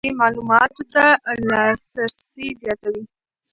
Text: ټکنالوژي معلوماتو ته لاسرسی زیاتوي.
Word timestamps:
ټکنالوژي 0.03 0.19
معلوماتو 0.21 0.83
ته 0.93 1.03
لاسرسی 1.49 2.47
زیاتوي. 2.61 3.03